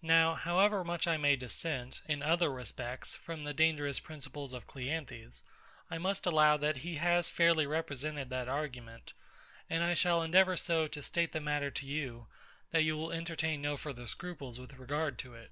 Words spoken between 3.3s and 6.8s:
the dangerous principles of CLEANTHES, I must allow that